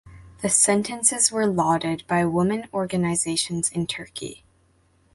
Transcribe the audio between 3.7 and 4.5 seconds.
in Turkey.